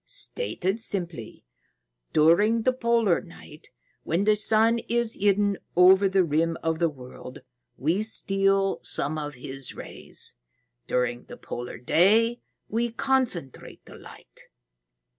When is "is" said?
4.89-5.13